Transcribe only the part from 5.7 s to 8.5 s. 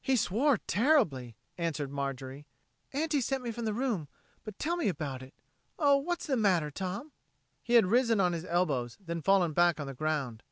Oh, what's the matter, Tom?" He had risen on his